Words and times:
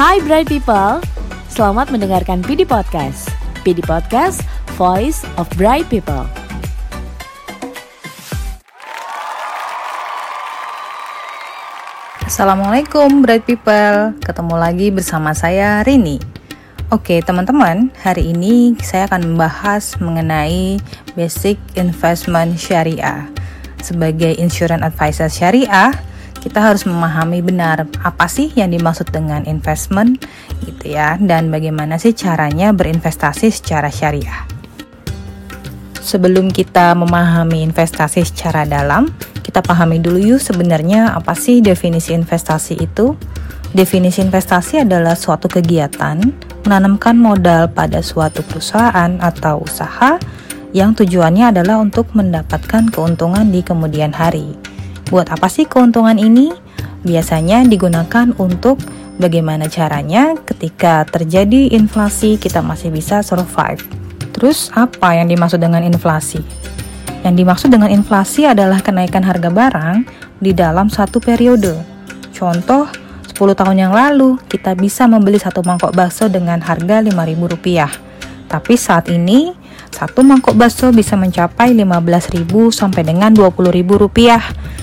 Hai 0.00 0.16
Bright 0.24 0.48
People, 0.48 1.04
selamat 1.52 1.92
mendengarkan 1.92 2.40
PD 2.40 2.64
Podcast. 2.64 3.28
PD 3.60 3.84
Podcast, 3.84 4.40
Voice 4.80 5.28
of 5.36 5.44
Bright 5.60 5.92
People. 5.92 6.24
Assalamualaikum 12.24 13.20
Bright 13.20 13.44
People, 13.44 14.16
ketemu 14.24 14.54
lagi 14.56 14.88
bersama 14.88 15.36
saya 15.36 15.84
Rini. 15.84 16.16
Oke 16.88 17.20
teman-teman, 17.20 17.92
hari 18.00 18.32
ini 18.32 18.80
saya 18.80 19.04
akan 19.04 19.36
membahas 19.36 20.00
mengenai 20.00 20.80
basic 21.12 21.60
investment 21.76 22.56
syariah. 22.56 23.28
Sebagai 23.84 24.32
insurance 24.40 24.80
advisor 24.80 25.28
syariah, 25.28 25.92
kita 26.40 26.58
harus 26.58 26.88
memahami 26.88 27.44
benar 27.44 27.84
apa 28.00 28.26
sih 28.26 28.48
yang 28.56 28.72
dimaksud 28.72 29.12
dengan 29.12 29.44
investment 29.44 30.24
gitu 30.64 30.96
ya 30.96 31.20
dan 31.20 31.52
bagaimana 31.52 32.00
sih 32.00 32.16
caranya 32.16 32.72
berinvestasi 32.72 33.52
secara 33.52 33.92
syariah. 33.92 34.48
Sebelum 36.00 36.48
kita 36.48 36.96
memahami 36.96 37.60
investasi 37.60 38.24
secara 38.24 38.64
dalam, 38.64 39.12
kita 39.44 39.60
pahami 39.60 40.00
dulu 40.00 40.34
yuk 40.34 40.40
sebenarnya 40.40 41.12
apa 41.12 41.36
sih 41.36 41.60
definisi 41.60 42.16
investasi 42.16 42.80
itu? 42.80 43.14
Definisi 43.70 44.18
investasi 44.24 44.82
adalah 44.82 45.14
suatu 45.14 45.46
kegiatan 45.46 46.18
menanamkan 46.66 47.14
modal 47.14 47.70
pada 47.70 48.02
suatu 48.02 48.42
perusahaan 48.42 49.20
atau 49.22 49.62
usaha 49.62 50.18
yang 50.74 50.94
tujuannya 50.94 51.54
adalah 51.54 51.78
untuk 51.78 52.10
mendapatkan 52.14 52.90
keuntungan 52.90 53.46
di 53.50 53.62
kemudian 53.62 54.10
hari. 54.10 54.69
Buat 55.10 55.34
apa 55.34 55.50
sih 55.50 55.66
keuntungan 55.66 56.14
ini? 56.22 56.54
Biasanya 57.02 57.66
digunakan 57.66 58.30
untuk 58.38 58.78
bagaimana 59.18 59.66
caranya 59.66 60.38
ketika 60.38 61.02
terjadi 61.02 61.74
inflasi 61.74 62.38
kita 62.38 62.62
masih 62.62 62.94
bisa 62.94 63.18
survive. 63.26 63.82
Terus 64.30 64.70
apa 64.70 65.18
yang 65.18 65.26
dimaksud 65.26 65.58
dengan 65.58 65.82
inflasi? 65.82 66.38
Yang 67.26 67.34
dimaksud 67.42 67.68
dengan 67.74 67.90
inflasi 67.90 68.46
adalah 68.46 68.78
kenaikan 68.78 69.26
harga 69.26 69.50
barang 69.50 70.06
di 70.38 70.54
dalam 70.54 70.86
satu 70.86 71.18
periode. 71.18 71.74
Contoh, 72.30 72.86
10 73.26 73.58
tahun 73.58 73.76
yang 73.76 73.92
lalu 73.92 74.38
kita 74.46 74.78
bisa 74.78 75.10
membeli 75.10 75.42
satu 75.42 75.66
mangkok 75.66 75.90
bakso 75.90 76.30
dengan 76.30 76.62
harga 76.62 77.02
Rp5.000. 77.02 77.66
Tapi 78.46 78.74
saat 78.78 79.10
ini, 79.10 79.52
satu 79.90 80.22
mangkok 80.22 80.54
bakso 80.54 80.94
bisa 80.94 81.18
mencapai 81.18 81.74
15.000 81.74 82.46
sampai 82.70 83.02
dengan 83.02 83.34
Rp20.000 83.34 84.79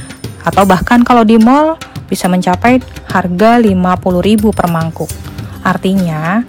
atau 0.47 0.63
bahkan 0.63 1.03
kalau 1.03 1.27
di 1.27 1.35
mall 1.35 1.75
bisa 2.07 2.31
mencapai 2.31 2.79
harga 3.11 3.59
50.000 3.59 4.55
per 4.55 4.67
mangkuk. 4.71 5.11
Artinya, 5.67 6.39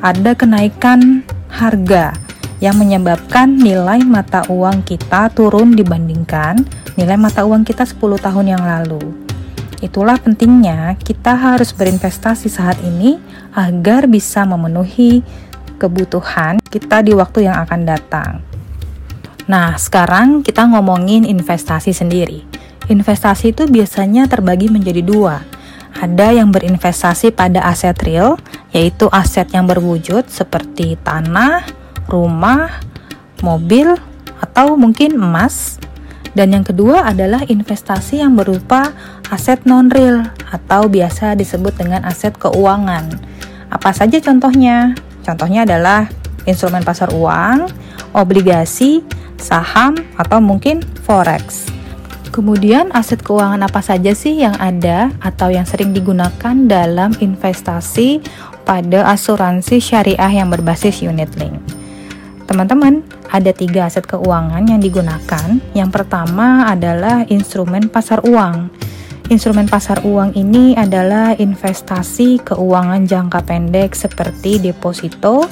ada 0.00 0.32
kenaikan 0.32 1.20
harga 1.52 2.16
yang 2.64 2.80
menyebabkan 2.80 3.60
nilai 3.60 4.00
mata 4.08 4.48
uang 4.48 4.80
kita 4.88 5.28
turun 5.36 5.76
dibandingkan 5.76 6.64
nilai 6.96 7.20
mata 7.20 7.44
uang 7.44 7.68
kita 7.68 7.84
10 7.84 8.00
tahun 8.00 8.46
yang 8.56 8.64
lalu. 8.64 9.02
Itulah 9.82 10.16
pentingnya 10.16 10.94
kita 10.96 11.34
harus 11.34 11.74
berinvestasi 11.74 12.46
saat 12.46 12.78
ini 12.80 13.18
agar 13.52 14.06
bisa 14.06 14.46
memenuhi 14.46 15.20
kebutuhan 15.76 16.62
kita 16.62 17.02
di 17.02 17.12
waktu 17.12 17.50
yang 17.50 17.58
akan 17.66 17.80
datang. 17.82 18.30
Nah, 19.50 19.74
sekarang 19.74 20.46
kita 20.46 20.62
ngomongin 20.70 21.26
investasi 21.26 21.90
sendiri. 21.90 22.61
Investasi 22.90 23.54
itu 23.54 23.70
biasanya 23.70 24.26
terbagi 24.26 24.66
menjadi 24.66 25.02
dua. 25.04 25.44
Ada 25.92 26.34
yang 26.34 26.50
berinvestasi 26.50 27.30
pada 27.36 27.62
aset 27.62 27.94
real, 28.02 28.40
yaitu 28.74 29.06
aset 29.12 29.46
yang 29.54 29.70
berwujud 29.70 30.26
seperti 30.26 30.98
tanah, 31.04 31.62
rumah, 32.10 32.82
mobil, 33.44 33.94
atau 34.42 34.74
mungkin 34.74 35.14
emas. 35.14 35.78
Dan 36.32 36.56
yang 36.56 36.64
kedua 36.64 37.06
adalah 37.06 37.44
investasi 37.44 38.24
yang 38.24 38.34
berupa 38.34 38.90
aset 39.28 39.62
non-real 39.68 40.32
atau 40.48 40.88
biasa 40.88 41.36
disebut 41.36 41.76
dengan 41.76 42.02
aset 42.08 42.34
keuangan. 42.40 43.20
Apa 43.68 43.92
saja 43.92 44.18
contohnya? 44.18 44.96
Contohnya 45.22 45.68
adalah 45.68 46.08
instrumen 46.48 46.82
pasar 46.82 47.12
uang, 47.14 47.68
obligasi, 48.16 49.04
saham, 49.36 49.94
atau 50.16 50.40
mungkin 50.40 50.82
forex. 51.04 51.81
Kemudian 52.32 52.88
aset 52.96 53.20
keuangan 53.20 53.60
apa 53.60 53.84
saja 53.84 54.16
sih 54.16 54.40
yang 54.40 54.56
ada 54.56 55.12
atau 55.20 55.52
yang 55.52 55.68
sering 55.68 55.92
digunakan 55.92 56.56
dalam 56.64 57.12
investasi 57.20 58.24
pada 58.64 59.04
asuransi 59.12 59.76
syariah 59.76 60.40
yang 60.40 60.48
berbasis 60.48 61.04
unit 61.04 61.28
link? 61.36 61.60
Teman-teman, 62.48 63.04
ada 63.28 63.52
tiga 63.52 63.84
aset 63.84 64.08
keuangan 64.08 64.64
yang 64.64 64.80
digunakan. 64.80 65.60
Yang 65.76 65.90
pertama 65.92 66.72
adalah 66.72 67.28
instrumen 67.28 67.92
pasar 67.92 68.24
uang. 68.24 68.72
Instrumen 69.28 69.68
pasar 69.68 70.00
uang 70.00 70.32
ini 70.32 70.72
adalah 70.72 71.36
investasi 71.36 72.40
keuangan 72.48 73.04
jangka 73.04 73.44
pendek 73.44 73.92
seperti 73.92 74.56
deposito 74.56 75.44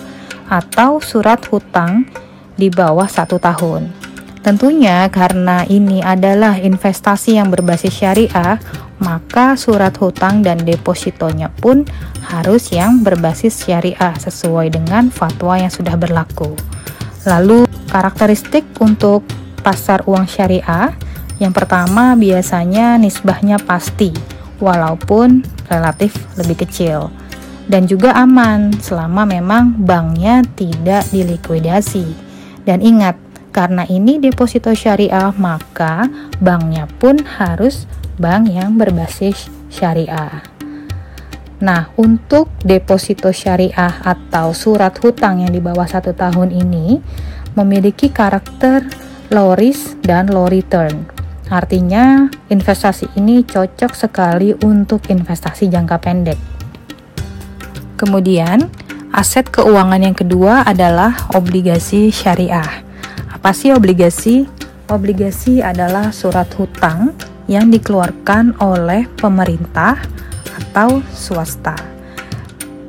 atau 0.49 0.97
surat 1.05 1.45
hutang 1.53 2.09
di 2.57 2.73
bawah 2.73 3.05
satu 3.05 3.37
tahun. 3.37 4.00
Tentunya 4.41 5.05
karena 5.13 5.69
ini 5.69 6.01
adalah 6.01 6.57
investasi 6.57 7.37
yang 7.37 7.53
berbasis 7.53 7.93
syariah, 7.93 8.57
maka 8.97 9.53
surat 9.57 9.93
hutang 10.01 10.41
dan 10.41 10.65
depositonya 10.65 11.53
pun 11.53 11.85
harus 12.25 12.73
yang 12.73 13.05
berbasis 13.05 13.69
syariah 13.69 14.17
sesuai 14.17 14.73
dengan 14.73 15.13
fatwa 15.13 15.61
yang 15.61 15.69
sudah 15.69 15.93
berlaku. 16.01 16.57
Lalu 17.29 17.69
karakteristik 17.93 18.65
untuk 18.81 19.29
pasar 19.61 20.09
uang 20.09 20.25
syariah 20.25 20.97
yang 21.37 21.53
pertama 21.53 22.17
biasanya 22.17 22.97
nisbahnya 22.97 23.61
pasti 23.61 24.13
walaupun 24.57 25.45
relatif 25.69 26.17
lebih 26.41 26.65
kecil 26.65 27.13
dan 27.71 27.87
juga 27.87 28.17
aman 28.19 28.75
selama 28.83 29.23
memang 29.23 29.79
banknya 29.87 30.43
tidak 30.59 31.07
dilikuidasi. 31.15 32.03
Dan 32.67 32.83
ingat, 32.83 33.17
karena 33.51 33.83
ini 33.87 34.23
deposito 34.23 34.71
syariah, 34.71 35.35
maka 35.35 36.07
banknya 36.39 36.87
pun 36.87 37.19
harus 37.23 37.91
bank 38.19 38.47
yang 38.51 38.79
berbasis 38.79 39.51
syariah. 39.67 40.43
Nah, 41.61 41.93
untuk 42.01 42.49
deposito 42.65 43.29
syariah 43.35 44.01
atau 44.01 44.57
surat 44.57 44.97
hutang 45.03 45.45
yang 45.45 45.53
di 45.53 45.61
bawah 45.61 45.85
satu 45.85 46.17
tahun 46.17 46.55
ini 46.57 47.03
memiliki 47.53 48.09
karakter 48.09 48.87
low 49.29 49.53
risk 49.59 50.01
dan 50.01 50.33
low 50.33 50.49
return. 50.49 51.05
Artinya, 51.51 52.31
investasi 52.49 53.19
ini 53.19 53.43
cocok 53.43 53.93
sekali 53.93 54.55
untuk 54.63 55.11
investasi 55.11 55.67
jangka 55.67 55.99
pendek. 55.99 56.39
Kemudian, 57.99 58.71
aset 59.13 59.51
keuangan 59.51 60.01
yang 60.01 60.17
kedua 60.17 60.63
adalah 60.65 61.29
obligasi 61.35 62.09
syariah. 62.15 62.90
Apa 63.41 63.57
sih 63.57 63.73
obligasi? 63.73 64.45
Obligasi 64.93 65.65
adalah 65.65 66.13
surat 66.13 66.45
hutang 66.61 67.17
yang 67.49 67.73
dikeluarkan 67.73 68.61
oleh 68.61 69.09
pemerintah 69.17 69.97
atau 70.61 71.01
swasta. 71.17 71.73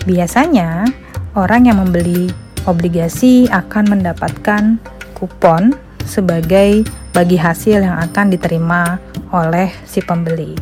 Biasanya, 0.03 0.91
orang 1.39 1.71
yang 1.71 1.79
membeli 1.79 2.27
obligasi 2.67 3.47
akan 3.47 3.95
mendapatkan 3.95 4.75
kupon 5.15 5.71
sebagai 6.03 6.83
bagi 7.15 7.39
hasil 7.39 7.87
yang 7.87 7.95
akan 8.11 8.35
diterima 8.35 8.99
oleh 9.31 9.71
si 9.87 10.03
pembeli. 10.03 10.59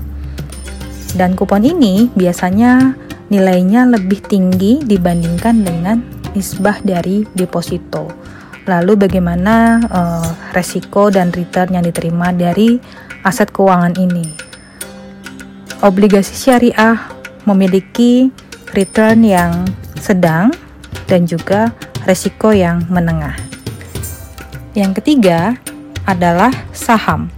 Dan 1.17 1.33
kupon 1.33 1.65
ini 1.65 2.13
biasanya 2.13 2.93
nilainya 3.33 3.89
lebih 3.89 4.21
tinggi 4.21 4.85
dibandingkan 4.85 5.65
dengan 5.65 5.97
nisbah 6.37 6.77
dari 6.85 7.25
deposito. 7.33 8.18
Lalu 8.69 9.09
bagaimana 9.09 9.81
uh, 9.89 10.29
resiko 10.53 11.09
dan 11.09 11.33
return 11.33 11.73
yang 11.73 11.81
diterima 11.81 12.29
dari 12.29 12.77
aset 13.25 13.49
keuangan 13.49 13.97
ini? 13.97 14.29
Obligasi 15.81 16.37
syariah 16.37 17.01
memiliki 17.49 18.29
return 18.77 19.25
yang 19.25 19.65
sedang 19.97 20.53
dan 21.09 21.25
juga 21.25 21.73
resiko 22.05 22.53
yang 22.53 22.85
menengah. 22.93 23.33
Yang 24.77 25.01
ketiga 25.01 25.57
adalah 26.05 26.53
saham. 26.69 27.33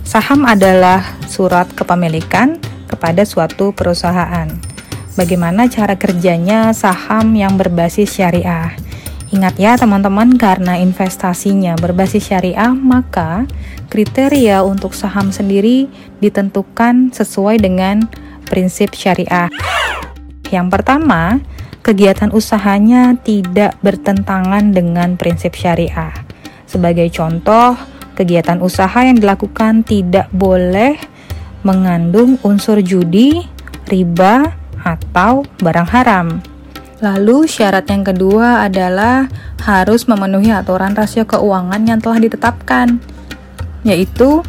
Saham 0.00 0.48
adalah 0.48 1.04
surat 1.28 1.68
kepemilikan 1.76 2.56
kepada 2.88 3.28
suatu 3.28 3.76
perusahaan. 3.76 4.48
Bagaimana 5.12 5.68
cara 5.68 5.92
kerjanya 6.00 6.72
saham 6.72 7.36
yang 7.36 7.60
berbasis 7.60 8.16
syariah? 8.16 8.72
Ingat 9.30 9.54
ya 9.62 9.78
teman-teman, 9.78 10.34
karena 10.34 10.74
investasinya 10.82 11.78
berbasis 11.78 12.34
syariah, 12.34 12.74
maka 12.74 13.46
kriteria 13.86 14.66
untuk 14.66 14.90
saham 14.90 15.30
sendiri 15.30 15.86
ditentukan 16.18 17.14
sesuai 17.14 17.62
dengan 17.62 18.10
prinsip 18.50 18.90
syariah. 18.90 19.46
Yang 20.50 20.66
pertama, 20.74 21.38
kegiatan 21.86 22.34
usahanya 22.34 23.14
tidak 23.22 23.78
bertentangan 23.86 24.74
dengan 24.74 25.14
prinsip 25.14 25.54
syariah. 25.54 26.10
Sebagai 26.66 27.06
contoh, 27.14 27.78
kegiatan 28.18 28.58
usaha 28.58 28.98
yang 29.06 29.14
dilakukan 29.14 29.86
tidak 29.86 30.26
boleh 30.34 30.98
mengandung 31.62 32.34
unsur 32.42 32.82
judi, 32.82 33.46
riba, 33.86 34.58
atau 34.82 35.46
barang 35.62 35.88
haram. 35.92 36.49
Lalu 37.00 37.48
syarat 37.48 37.88
yang 37.88 38.04
kedua 38.04 38.68
adalah 38.68 39.24
harus 39.64 40.04
memenuhi 40.04 40.52
aturan 40.52 40.92
rasio 40.92 41.24
keuangan 41.24 41.80
yang 41.88 41.96
telah 41.96 42.20
ditetapkan, 42.20 43.00
yaitu 43.88 44.44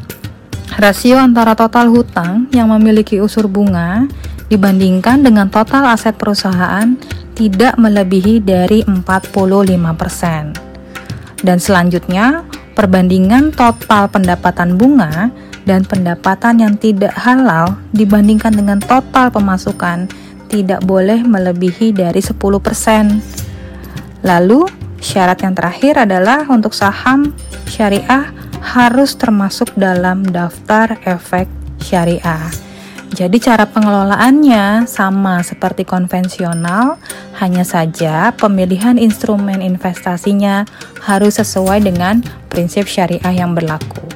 rasio 0.76 1.16
antara 1.16 1.56
total 1.56 1.88
hutang 1.88 2.52
yang 2.52 2.68
memiliki 2.76 3.24
unsur 3.24 3.48
bunga 3.48 4.04
dibandingkan 4.52 5.24
dengan 5.24 5.48
total 5.48 5.96
aset 5.96 6.12
perusahaan 6.20 7.00
tidak 7.40 7.80
melebihi 7.80 8.44
dari 8.44 8.84
45%. 8.84 11.48
Dan 11.48 11.56
selanjutnya, 11.56 12.44
perbandingan 12.76 13.56
total 13.56 14.12
pendapatan 14.12 14.76
bunga 14.76 15.32
dan 15.64 15.88
pendapatan 15.88 16.60
yang 16.60 16.76
tidak 16.76 17.16
halal 17.16 17.80
dibandingkan 17.96 18.52
dengan 18.52 18.84
total 18.84 19.32
pemasukan 19.32 20.12
tidak 20.52 20.84
boleh 20.84 21.24
melebihi 21.24 21.96
dari 21.96 22.20
10%. 22.20 22.36
Lalu, 24.28 24.68
syarat 25.00 25.40
yang 25.48 25.56
terakhir 25.56 26.04
adalah 26.04 26.44
untuk 26.52 26.76
saham 26.76 27.32
syariah 27.72 28.36
harus 28.60 29.16
termasuk 29.16 29.72
dalam 29.80 30.28
daftar 30.28 31.00
efek 31.08 31.48
syariah. 31.80 32.52
Jadi 33.12 33.44
cara 33.44 33.68
pengelolaannya 33.68 34.88
sama 34.88 35.44
seperti 35.44 35.84
konvensional, 35.84 36.96
hanya 37.44 37.68
saja 37.68 38.32
pemilihan 38.32 38.96
instrumen 38.96 39.60
investasinya 39.60 40.64
harus 41.04 41.36
sesuai 41.36 41.84
dengan 41.84 42.24
prinsip 42.48 42.88
syariah 42.88 43.36
yang 43.36 43.52
berlaku. 43.52 44.08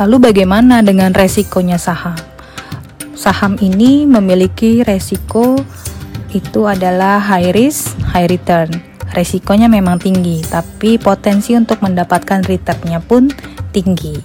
Lalu 0.00 0.32
bagaimana 0.32 0.80
dengan 0.80 1.12
resikonya 1.12 1.76
saham? 1.76 2.35
Saham 3.16 3.56
ini 3.64 4.04
memiliki 4.04 4.84
resiko 4.84 5.56
itu 6.30 6.68
adalah 6.68 7.18
high 7.18 7.50
risk, 7.56 7.96
high 8.12 8.28
return. 8.28 8.68
Resikonya 9.16 9.72
memang 9.72 9.96
tinggi, 9.96 10.44
tapi 10.44 11.00
potensi 11.00 11.56
untuk 11.56 11.80
mendapatkan 11.80 12.44
returnnya 12.44 13.00
pun 13.00 13.32
tinggi. 13.72 14.20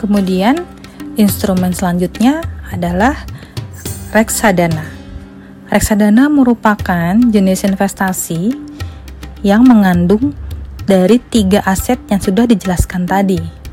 Kemudian 0.00 0.74
Instrumen 1.14 1.70
selanjutnya 1.70 2.42
adalah 2.74 3.14
reksadana. 4.10 4.90
Reksadana 5.70 6.26
merupakan 6.26 7.14
jenis 7.30 7.62
investasi 7.62 8.50
yang 9.46 9.62
mengandung 9.62 10.34
dari 10.90 11.22
tiga 11.22 11.62
aset 11.62 12.02
yang 12.10 12.18
sudah 12.18 12.50
dijelaskan 12.50 13.06
tadi. 13.06 13.63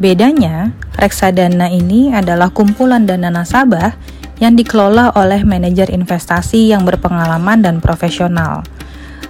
Bedanya, 0.00 0.72
reksadana 0.96 1.68
ini 1.68 2.08
adalah 2.08 2.48
kumpulan 2.48 3.04
dana 3.04 3.28
nasabah 3.28 3.92
yang 4.40 4.56
dikelola 4.56 5.12
oleh 5.12 5.44
manajer 5.44 5.92
investasi 5.92 6.72
yang 6.72 6.88
berpengalaman 6.88 7.60
dan 7.60 7.84
profesional. 7.84 8.64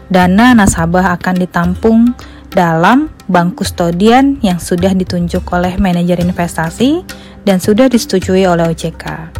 Dana 0.07 0.55
nasabah 0.55 1.19
akan 1.19 1.43
ditampung 1.43 2.15
dalam 2.55 3.11
bank 3.27 3.59
kustodian 3.59 4.39
yang 4.47 4.63
sudah 4.63 4.95
ditunjuk 4.95 5.43
oleh 5.51 5.75
manajer 5.75 6.23
investasi 6.23 7.03
dan 7.43 7.59
sudah 7.59 7.91
disetujui 7.91 8.47
oleh 8.47 8.71
OJK. 8.71 9.35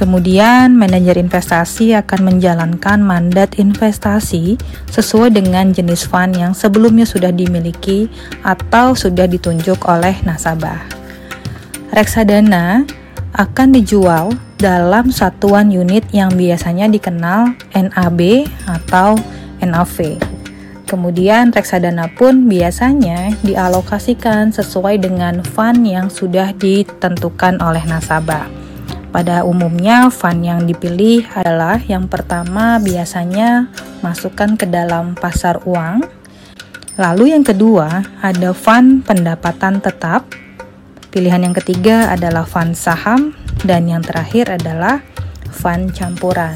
Kemudian, 0.00 0.80
manajer 0.80 1.20
investasi 1.20 1.92
akan 1.92 2.32
menjalankan 2.32 3.04
mandat 3.04 3.60
investasi 3.60 4.56
sesuai 4.88 5.36
dengan 5.36 5.76
jenis 5.76 6.08
fund 6.08 6.40
yang 6.40 6.56
sebelumnya 6.56 7.04
sudah 7.04 7.28
dimiliki 7.28 8.08
atau 8.40 8.96
sudah 8.96 9.28
ditunjuk 9.28 9.76
oleh 9.84 10.16
nasabah. 10.24 10.80
Reksadana 11.92 12.88
akan 13.36 13.76
dijual 13.76 14.32
dalam 14.56 15.12
satuan 15.12 15.68
unit 15.68 16.08
yang 16.16 16.32
biasanya 16.32 16.88
dikenal 16.88 17.52
NAB 17.76 18.48
atau 18.64 19.20
NAV. 19.60 20.16
Kemudian 20.88 21.52
reksadana 21.52 22.08
pun 22.16 22.48
biasanya 22.48 23.36
dialokasikan 23.44 24.48
sesuai 24.48 24.96
dengan 24.96 25.44
fund 25.44 25.84
yang 25.84 26.08
sudah 26.08 26.56
ditentukan 26.56 27.60
oleh 27.60 27.84
nasabah. 27.84 28.59
Pada 29.10 29.42
umumnya 29.42 30.06
fund 30.06 30.46
yang 30.46 30.70
dipilih 30.70 31.26
adalah 31.34 31.82
yang 31.82 32.06
pertama 32.06 32.78
biasanya 32.78 33.66
masukkan 34.06 34.54
ke 34.54 34.70
dalam 34.70 35.18
pasar 35.18 35.58
uang. 35.66 36.06
Lalu 36.94 37.34
yang 37.34 37.42
kedua 37.42 38.06
ada 38.22 38.54
fund 38.54 39.02
pendapatan 39.02 39.82
tetap. 39.82 40.30
Pilihan 41.10 41.42
yang 41.42 41.54
ketiga 41.58 42.14
adalah 42.14 42.46
fund 42.46 42.78
saham 42.78 43.34
dan 43.66 43.90
yang 43.90 43.98
terakhir 43.98 44.46
adalah 44.46 45.02
fund 45.50 45.90
campuran. 45.90 46.54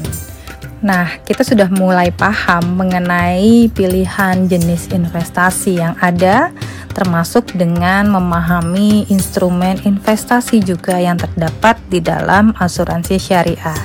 Nah, 0.85 1.17
kita 1.25 1.41
sudah 1.41 1.65
mulai 1.73 2.13
paham 2.13 2.77
mengenai 2.77 3.73
pilihan 3.73 4.45
jenis 4.45 4.93
investasi 4.93 5.81
yang 5.81 5.97
ada, 5.97 6.53
termasuk 6.93 7.57
dengan 7.57 8.05
memahami 8.13 9.09
instrumen 9.09 9.81
investasi 9.81 10.61
juga 10.61 11.01
yang 11.01 11.17
terdapat 11.17 11.81
di 11.89 12.05
dalam 12.05 12.53
asuransi 12.61 13.17
syariah. 13.17 13.81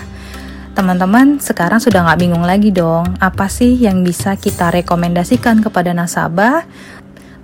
Teman-teman, 0.76 1.40
sekarang 1.40 1.80
sudah 1.80 2.04
nggak 2.04 2.20
bingung 2.20 2.44
lagi 2.44 2.68
dong, 2.68 3.16
apa 3.16 3.48
sih 3.48 3.80
yang 3.80 4.04
bisa 4.04 4.36
kita 4.36 4.68
rekomendasikan 4.68 5.64
kepada 5.64 5.96
nasabah 5.96 6.68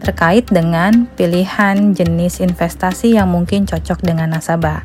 terkait 0.00 0.48
dengan 0.48 1.08
pilihan 1.16 1.92
jenis 1.96 2.40
investasi 2.40 3.16
yang 3.16 3.32
mungkin 3.32 3.64
cocok 3.64 4.04
dengan 4.04 4.36
nasabah. 4.36 4.84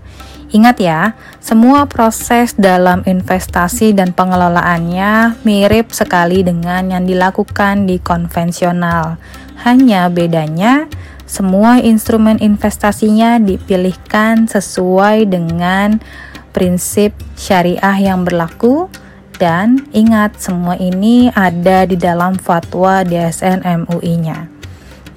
Ingat 0.51 0.77
ya, 0.83 1.15
semua 1.39 1.87
proses 1.87 2.59
dalam 2.59 3.07
investasi 3.07 3.95
dan 3.95 4.11
pengelolaannya 4.11 5.39
mirip 5.47 5.95
sekali 5.95 6.43
dengan 6.43 6.91
yang 6.91 7.07
dilakukan 7.07 7.87
di 7.87 8.03
konvensional. 8.03 9.15
Hanya 9.63 10.11
bedanya, 10.11 10.91
semua 11.23 11.79
instrumen 11.79 12.35
investasinya 12.43 13.39
dipilihkan 13.39 14.51
sesuai 14.51 15.31
dengan 15.31 16.03
prinsip 16.51 17.15
syariah 17.39 18.11
yang 18.11 18.27
berlaku 18.27 18.91
dan 19.39 19.87
ingat 19.95 20.35
semua 20.43 20.75
ini 20.75 21.31
ada 21.31 21.87
di 21.87 21.95
dalam 21.95 22.35
fatwa 22.35 23.07
DSN 23.07 23.63
MUI-nya. 23.63 24.50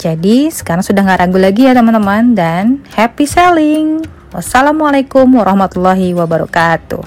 Jadi 0.04 0.52
sekarang 0.52 0.84
sudah 0.84 1.00
nggak 1.00 1.20
ragu 1.25 1.40
lagi 1.40 1.64
ya 1.64 1.73
teman-teman 1.73 2.37
dan 2.37 2.84
happy 2.92 3.25
selling! 3.25 4.04
Wassalamualaikum 4.37 5.25
warahmatullahi 5.32 6.12
wabarakatuh. 6.12 7.00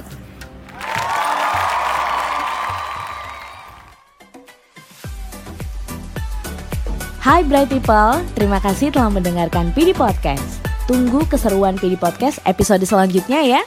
Hai 7.22 7.46
Bright 7.46 7.70
People, 7.70 8.26
terima 8.34 8.58
kasih 8.58 8.90
telah 8.90 9.14
mendengarkan 9.14 9.70
PD 9.78 9.94
Podcast. 9.94 10.66
Tunggu 10.90 11.22
keseruan 11.30 11.78
PD 11.78 12.02
Podcast 12.02 12.42
episode 12.50 12.82
selanjutnya 12.82 13.46
ya. 13.46 13.62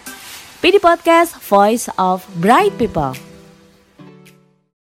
PD 0.58 0.82
Podcast, 0.82 1.38
Voice 1.46 1.86
of 2.02 2.26
Bright 2.42 2.74
People. 2.74 3.29